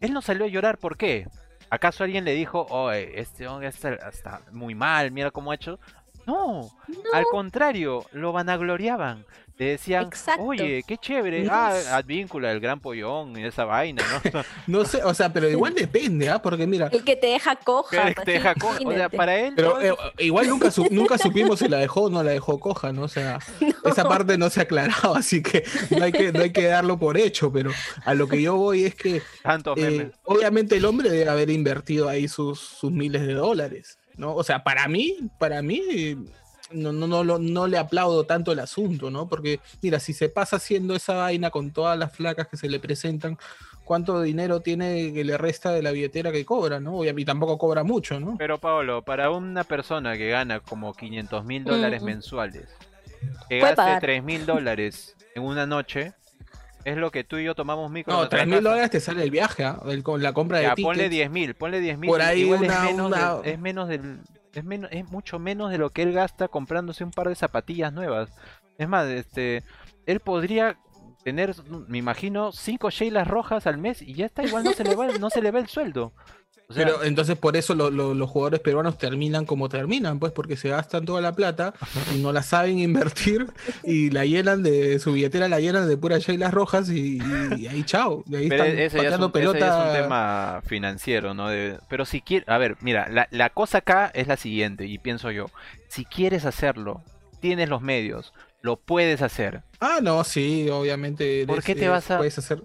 [0.00, 1.26] Él no salió a llorar, ¿por qué?
[1.70, 5.78] ¿Acaso alguien le dijo, oye, este hombre está, está muy mal, mira cómo ha hecho?
[6.26, 6.68] No,
[7.12, 9.24] al contrario, lo vanagloriaban.
[9.60, 10.42] Le decían, Exacto.
[10.42, 11.46] oye, qué chévere.
[11.50, 14.42] Ah, Advíncula, el gran pollón y esa vaina, ¿no?
[14.66, 16.40] No sé, o sea, pero igual depende, ¿ah?
[16.40, 18.14] Porque mira, El que te deja coja.
[18.14, 19.52] Que te deja co- O sea, para él.
[19.54, 22.90] pero eh, igual nunca, su- nunca supimos si la dejó o no la dejó coja,
[22.94, 23.02] ¿no?
[23.02, 23.38] O sea,
[23.84, 26.98] esa parte no se ha aclarado, así que no hay que, no hay que darlo
[26.98, 27.70] por hecho, pero
[28.06, 29.16] a lo que yo voy es que
[29.76, 34.34] eh, obviamente el hombre debe haber invertido ahí sus, sus miles de dólares, ¿no?
[34.34, 36.16] O sea, para mí, para mí, eh,
[36.72, 39.28] no, no, no, lo- no le aplaudo tanto el asunto, ¿no?
[39.28, 42.78] Porque, mira, si se pasa haciendo esa vaina con todas las flacas que se le
[42.80, 43.38] presentan,
[43.84, 47.04] ¿cuánto dinero tiene que le resta de la billetera que cobra, ¿no?
[47.04, 48.36] Y tampoco cobra mucho, ¿no?
[48.38, 52.06] Pero Pablo, para una persona que gana como 500 mil dólares Mm.
[52.06, 52.68] mensuales,
[53.48, 54.00] que Puede gaste pagar.
[54.00, 56.12] 3 mil dólares en una noche,
[56.84, 58.12] es lo que tú y yo tomamos micro.
[58.12, 59.80] No, nuestra 3 mil dólares te sale el viaje, ¿ah?
[59.86, 60.86] El- con la compra de Ya, tickets.
[60.86, 62.08] ponle 10 mil, ponle 10 mil.
[62.08, 64.20] Por ahí igual una- es, menos una- es menos del...
[64.52, 67.92] Es, menos, es mucho menos de lo que él gasta comprándose un par de zapatillas
[67.92, 68.30] nuevas.
[68.78, 69.62] Es más, este,
[70.06, 70.78] él podría
[71.22, 71.54] tener,
[71.88, 75.08] me imagino, cinco Sheilas rojas al mes y ya está, igual no se le va,
[75.18, 76.12] no se le va el sueldo.
[76.70, 80.30] O sea, Pero entonces por eso lo- lo- los jugadores peruanos terminan como terminan, pues
[80.32, 81.74] porque se gastan toda la plata
[82.14, 83.46] y no la saben invertir
[83.84, 87.18] y la llenan de su billetera, la llenan de puras shaylas rojas y,
[87.58, 88.22] y ahí chao.
[88.30, 89.86] Y ahí Pero están ese ya, es pateando un, ese ya es pelota.
[89.88, 91.48] un tema financiero, ¿no?
[91.48, 94.98] De- pero si quieres, a ver, mira, la, la cosa acá es la siguiente, y
[94.98, 95.46] pienso yo,
[95.88, 97.02] si quieres hacerlo,
[97.40, 99.62] tienes los medios, lo puedes hacer.
[99.80, 101.46] Ah, no, sí, obviamente.
[101.46, 102.62] ¿Por eres- qué te eres- vas a- Puedes hacer,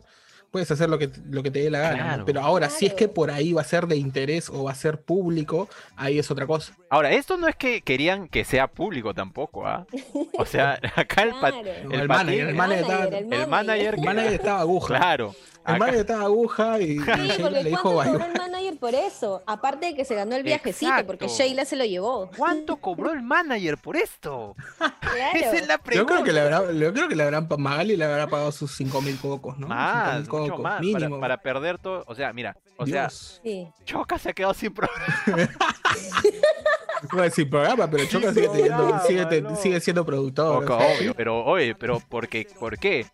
[0.55, 1.97] puedes hacer lo que, lo que te dé la gana.
[1.97, 2.03] ¿no?
[2.03, 2.25] Claro.
[2.25, 3.13] Pero ahora, si es que Claro.
[3.13, 6.47] por ahí va a ser de interés o va a ser público, ahí es otra
[6.47, 6.71] cosa.
[6.89, 9.85] Ahora, esto no es que querían que sea público tampoco, ¿ah?
[10.37, 11.61] O sea, acá el, Claro.
[11.91, 14.87] El manager, el manager estaba- el manager El que- manager estaba aguja.
[14.97, 15.35] claro.
[15.67, 18.77] El manager estaba aguja y, y Sí, Sheila porque le dijo ¿cuánto cobró el manager
[18.79, 19.43] por eso?
[19.47, 21.27] Aparte de que se ganó el viajecito, porque.
[21.27, 22.29] Sheila se lo llevó.
[22.37, 24.55] ¿Cuánto cobró el manager por esto?
[25.33, 26.13] Esa es la Yo pregunta.
[26.13, 29.01] creo que le habrá, yo creo que le habrán Magali le habrá pagado sus 5
[29.01, 29.67] mil cocos, ¿no?
[29.67, 31.19] Más, 5.000 mucho cocos, más, para, mínimo.
[31.19, 33.09] para perder todo, o sea, mira, o sea.
[33.09, 33.67] Sí.
[33.85, 35.05] Choca se ha quedado sin programa.
[37.21, 39.55] Decir programa, pero Choca sigue, teniendo- sigue, te- no.
[39.55, 40.61] sigue siendo productor.
[40.65, 42.47] Poco o sea, obvio, pero oye, pero ¿por qué?
[42.59, 43.05] ¿Por qué?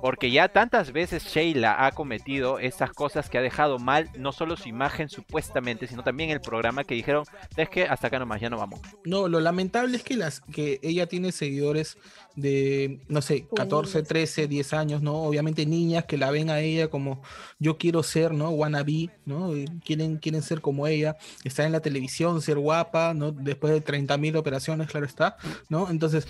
[0.00, 4.56] Porque ya tantas veces Sheila ha cometido esas cosas que ha dejado mal no solo
[4.56, 7.24] su imagen supuestamente, sino también el programa que dijeron,
[7.56, 8.80] es que hasta acá nomás, ya no vamos.
[9.04, 11.98] No, lo lamentable es que las que ella tiene seguidores
[12.38, 14.08] de, no sé, 14, Juveniles.
[14.08, 15.22] 13, 10 años, ¿no?
[15.24, 17.20] Obviamente niñas que la ven a ella como
[17.58, 18.50] yo quiero ser, ¿no?
[18.50, 19.52] Wannabe, ¿no?
[19.84, 23.32] Quieren, quieren ser como ella, estar en la televisión, ser guapa, ¿no?
[23.32, 25.36] Después de 30 mil operaciones, claro está,
[25.68, 25.90] ¿no?
[25.90, 26.26] Entonces,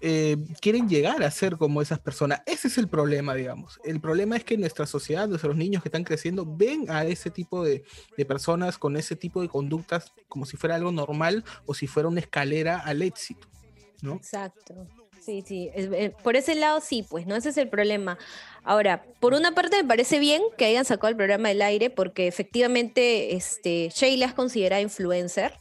[0.00, 2.40] eh, quieren llegar a ser como esas personas.
[2.46, 3.78] Ese es el problema, digamos.
[3.84, 7.62] El problema es que nuestra sociedad, nuestros niños que están creciendo, ven a ese tipo
[7.62, 7.84] de,
[8.16, 12.08] de personas con ese tipo de conductas como si fuera algo normal o si fuera
[12.08, 13.46] una escalera al éxito,
[14.00, 14.14] ¿no?
[14.14, 14.86] Exacto.
[15.20, 15.70] Sí, sí.
[15.74, 17.36] eh, por ese lado sí, pues, ¿no?
[17.36, 18.18] Ese es el problema.
[18.64, 22.26] Ahora, por una parte me parece bien que hayan sacado el programa del aire porque
[22.26, 25.54] efectivamente este, Sheila es considerada influencer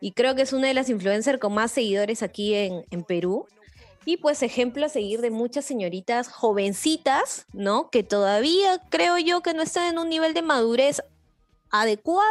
[0.00, 3.46] y creo que es una de las influencers con más seguidores aquí en, en Perú.
[4.04, 7.90] Y pues ejemplo a seguir de muchas señoritas jovencitas, ¿no?
[7.90, 11.02] Que todavía creo yo que no están en un nivel de madurez
[11.70, 12.30] adecuada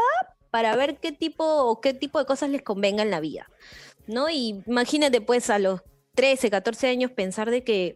[0.51, 3.47] para ver qué tipo o qué tipo de cosas les convenga en la vida.
[4.07, 4.29] ¿no?
[4.29, 5.81] Y imagínate pues a los
[6.15, 7.95] 13, 14 años pensar de que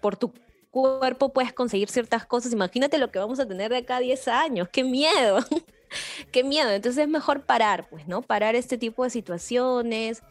[0.00, 0.32] por tu
[0.70, 2.52] cuerpo puedes conseguir ciertas cosas.
[2.52, 4.68] Imagínate lo que vamos a tener de acá a 10 años.
[4.70, 5.38] ¡Qué miedo!
[6.32, 6.70] ¡Qué miedo!
[6.70, 8.22] Entonces es mejor parar, pues, ¿no?
[8.22, 10.22] Parar este tipo de situaciones.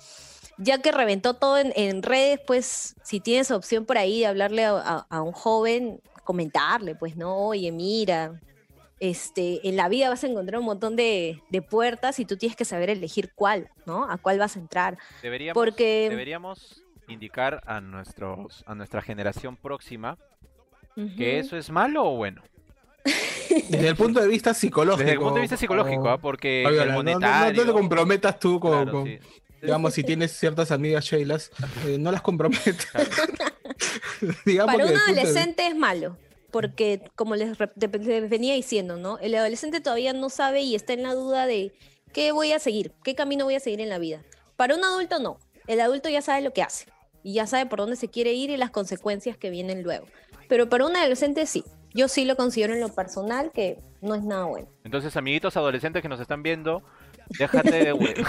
[0.57, 4.65] Ya que reventó todo en, en redes, pues si tienes opción por ahí de hablarle
[4.65, 7.37] a, a- a un joven, comentarle, pues, ¿no?
[7.47, 8.41] Oye, mira,
[8.99, 12.57] este, en la vida vas a encontrar un montón de, de puertas y tú tienes
[12.57, 14.03] que saber elegir cuál, ¿no?
[14.09, 14.97] A cuál vas a entrar.
[15.21, 20.17] Deberíamos, Porque- deberíamos indicar a nuestros a nuestra generación próxima
[21.17, 22.41] que eso es malo o bueno.
[23.69, 24.99] Desde el punto de vista psicológico.
[24.99, 26.17] Desde el punto de vista psicológico, como- ¿ah?
[26.17, 27.65] porque el no- no- no, monetario...
[27.65, 29.19] te comprometas tú con, claro, con- sí.
[29.61, 31.51] digamos, si tienes ciertas amigas Sheilas,
[31.87, 32.91] eh, no las comprometas.
[34.45, 36.17] digamos Para un de- adolescente es malo,
[36.51, 39.17] porque como les, les venía diciendo, ¿no?
[39.19, 41.73] El adolescente todavía no sabe y está en la duda de
[42.13, 44.21] qué voy a seguir, qué camino voy a seguir en la vida.
[44.57, 46.85] Para un adulto no, el adulto ya sabe lo que hace
[47.23, 50.05] y ya sabe por dónde se quiere ir y las consecuencias que vienen luego.
[50.47, 54.23] Pero para un adolescente sí, yo sí lo considero en lo personal que no es
[54.23, 54.67] nada bueno.
[54.83, 56.83] Entonces, amiguitos adolescentes que nos están viendo,
[57.37, 58.25] Déjate de hue-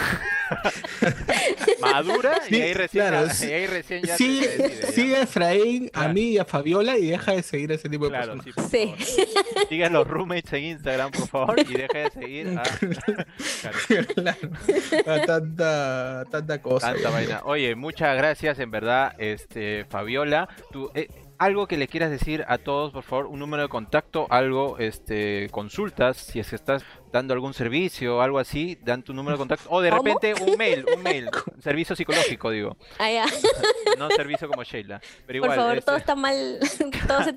[1.80, 3.46] Madura y Sí, ahí recién, claro, ya- sí.
[3.48, 4.86] y ahí recién ya te Sigue, decides, ya.
[4.92, 8.04] sigue a Efraín, a mí y a Fabiola y deja de seguir a ese tipo
[8.04, 8.70] de Claro, personas.
[8.70, 9.26] sí, Sí.
[9.26, 9.68] favor.
[9.68, 12.62] Sigan los roommates en Instagram, por favor, y deje de seguir a...
[15.06, 16.92] A tanta, tanta cosa.
[16.92, 17.40] tanta vaina.
[17.44, 20.48] Oye, muchas gracias, en verdad, este Fabiola.
[20.72, 21.08] Tú, eh,
[21.38, 25.48] algo que le quieras decir a todos, por favor, un número de contacto, algo, este,
[25.50, 29.68] consultas, si es que estás dando algún servicio, algo así, dan tu número de contacto,
[29.70, 30.03] o de ¿Cómo?
[30.03, 33.27] repente un mail, un mail, un servicio psicológico, digo, Ah, ya.
[33.99, 35.51] no servicio como Sheila, pero igual.
[35.51, 36.59] Por favor, este- todo está mal.
[37.09, 37.33] Todo se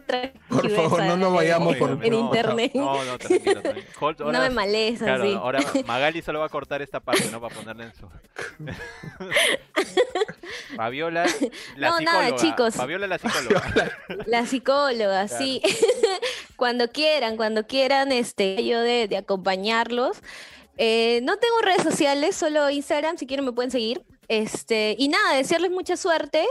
[0.50, 2.72] Por favor, no nos vayamos Oigan, por- en no, internet.
[2.76, 3.88] No, no, tranquilo, tranquilo.
[4.00, 5.34] Hold- No me males Claro, así.
[5.34, 7.42] ahora Magali solo va a cortar esta parte, ¿no?
[7.42, 8.08] Para ponerla en su.
[10.76, 11.26] Fabiola,
[11.76, 12.24] la No, psicóloga.
[12.30, 12.76] nada, chicos.
[12.76, 13.98] Fabiola, la psicóloga.
[14.26, 15.62] La psicóloga, sí.
[16.56, 19.18] cuando quieran, cuando quieran, este, yo de, de
[20.78, 24.04] Eh, no tengo redes sociales, solo Instagram, si quieren me pueden seguir.
[24.28, 26.46] Este, y nada, desearles mucha suerte,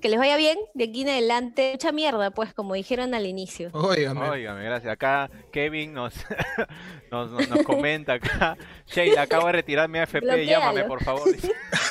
[0.00, 1.70] que les vaya bien de aquí en adelante.
[1.72, 3.70] Mucha mierda, pues, como dijeron al inicio.
[3.72, 4.28] Óigame.
[4.28, 4.92] Óigame, gracias.
[4.92, 6.14] Acá Kevin nos,
[7.10, 8.56] nos, nos, nos comenta acá.
[8.86, 11.28] Sheila, acabo de retirar mi AFP, llámame por favor.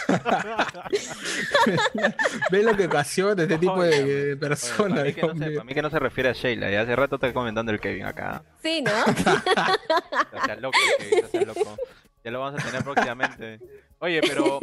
[2.52, 5.00] Ve lo que ocasiona este tipo de, de Oye, personas.
[5.00, 5.60] para, mí que no Dios se, mío.
[5.60, 8.06] para mí que no se refiere a Sheila, ya hace rato está comentando el Kevin
[8.06, 8.43] acá.
[8.62, 8.91] Sí, ¿no?
[8.91, 11.76] O sea, loco, Kevin, o sea, loco.
[12.23, 13.60] Ya lo vamos a tener próximamente.
[14.00, 14.60] Oye, pero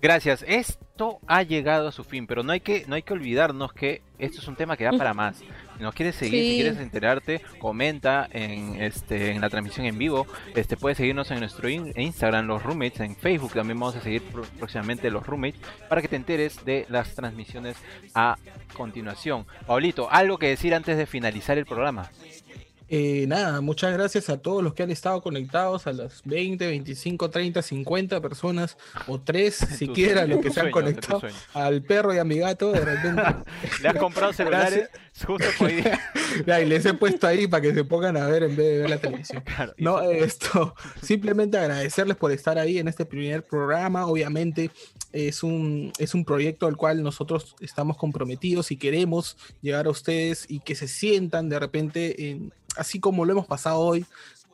[0.00, 0.44] gracias.
[0.46, 4.02] Esto ha llegado a su fin, pero no hay que no hay que olvidarnos que
[4.18, 5.36] esto es un tema que da para más.
[5.38, 10.26] Si nos quieres seguir, si quieres enterarte, comenta en este en la transmisión en vivo.
[10.54, 14.22] Este puedes seguirnos en nuestro in- Instagram los roommates, en Facebook también vamos a seguir
[14.58, 17.76] próximamente los roommates para que te enteres de las transmisiones
[18.14, 18.36] a
[18.72, 19.46] continuación.
[19.66, 22.10] Paulito, algo que decir antes de finalizar el programa.
[22.88, 27.30] Eh, nada, muchas gracias a todos los que han estado conectados, a las 20, 25,
[27.30, 28.76] 30, 50 personas
[29.08, 31.20] o tres, siquiera sueño, los que se han sueño, conectado,
[31.54, 33.22] al perro y a mi gato, de repente.
[33.82, 34.88] Le has comprado celulares
[35.26, 36.00] justo por hoy día.
[36.62, 38.90] Y les he puesto ahí para que se pongan a ver en vez de ver
[38.90, 39.42] la televisión.
[39.56, 44.06] Claro, No, esto, simplemente agradecerles por estar ahí en este primer programa.
[44.06, 44.70] Obviamente
[45.12, 50.44] es un, es un proyecto al cual nosotros estamos comprometidos y queremos llegar a ustedes
[50.48, 54.06] y que se sientan de repente, en- así como lo hemos pasado hoy,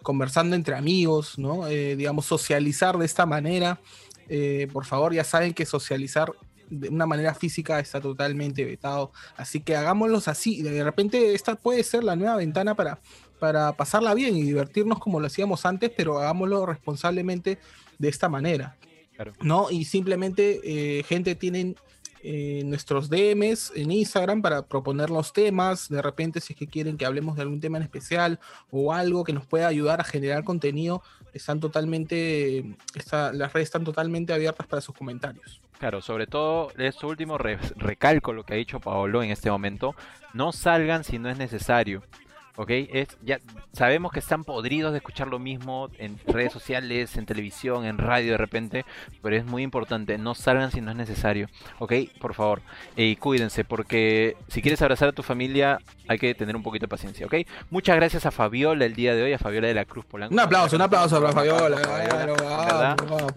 [0.03, 1.67] conversando entre amigos, ¿no?
[1.67, 3.81] Eh, digamos, socializar de esta manera.
[4.29, 6.33] Eh, por favor, ya saben que socializar
[6.71, 9.13] de una manera física está totalmente vetado.
[9.37, 10.63] Así que hagámoslos así.
[10.63, 12.99] De repente esta puede ser la nueva ventana para,
[13.39, 17.59] para pasarla bien y divertirnos como lo hacíamos antes, pero hagámoslo responsablemente
[17.99, 18.77] de esta manera.
[19.15, 19.35] Claro.
[19.43, 19.71] ¿No?
[19.71, 21.77] Y simplemente, eh, gente, tienen
[22.23, 25.89] eh, nuestros DMs en Instagram para proponer los temas.
[25.89, 28.39] De repente, si es que quieren que hablemos de algún tema en especial
[28.71, 31.03] o algo que nos pueda ayudar a generar contenido,
[31.35, 32.65] están totalmente,
[33.11, 35.61] las redes están totalmente abiertas para sus comentarios.
[35.79, 39.97] Claro, sobre todo esto último re- recalco lo que ha dicho Paolo en este momento.
[40.33, 42.03] No salgan si no es necesario.
[42.57, 42.71] ¿Ok?
[42.71, 43.41] Es, ya
[43.73, 48.33] sabemos que están podridos de escuchar lo mismo en redes sociales, en televisión, en radio
[48.33, 48.85] de repente,
[49.23, 51.49] pero es muy importante, no salgan si no es necesario.
[51.79, 51.93] ¿Ok?
[52.21, 52.63] Por favor.
[52.97, 56.89] Y cuídense, porque si quieres abrazar a tu familia, hay que tener un poquito de
[56.89, 57.27] paciencia.
[57.27, 57.35] ¿Ok?
[57.71, 60.35] Muchas gracias a Fabiola el día de hoy, a Fabiola de la Cruz Polanco.
[60.35, 61.77] Un aplauso, un aplauso para Fabiola.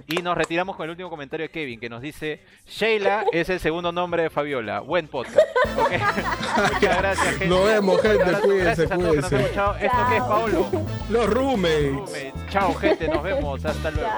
[0.08, 3.60] Y nos retiramos con el último comentario de Kevin que nos dice Sheila es el
[3.60, 4.80] segundo nombre de Fabiola.
[4.80, 5.40] Buen podcast.
[5.76, 7.48] Muchas gracias, gente.
[7.48, 8.24] Nos vemos, gente.
[8.24, 8.44] Abrazo.
[8.44, 9.76] Cuídense, Que nos escuchado.
[9.76, 10.66] ¿Esto qué es, Paulo?
[11.10, 11.94] Los roommates.
[11.94, 12.34] Roommates.
[12.50, 13.08] Chao, gente.
[13.08, 13.66] Nos vemos.
[13.66, 14.10] Hasta luego.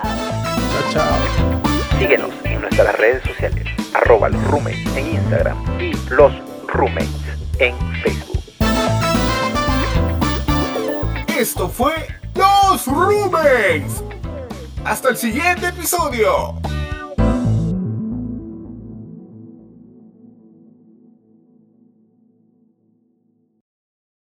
[0.91, 2.00] Chao, chao.
[2.00, 6.32] Síguenos en nuestras redes sociales, arroba los roommates en Instagram y los
[6.67, 7.10] roommates
[7.60, 8.43] en Facebook.
[11.38, 11.93] Esto fue
[12.36, 14.04] Los Roommates.
[14.84, 16.56] Hasta el siguiente episodio.